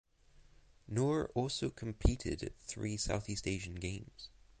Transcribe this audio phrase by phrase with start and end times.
[0.87, 4.29] Nur also competed at three South East Asian Games.